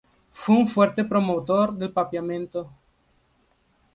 [0.31, 2.71] Fue un fuerte promotor del papiamento.